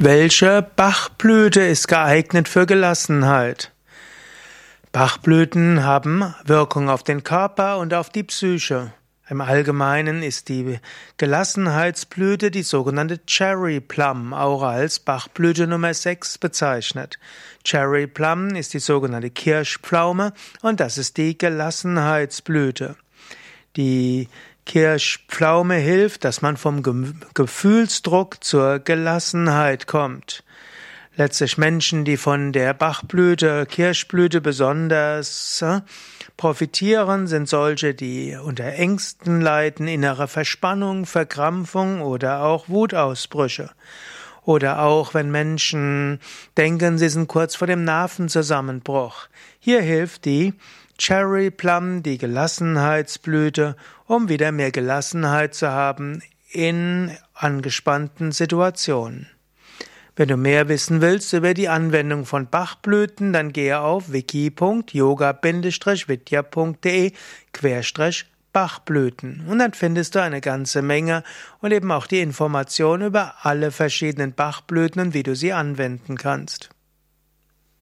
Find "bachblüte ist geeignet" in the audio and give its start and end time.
0.62-2.48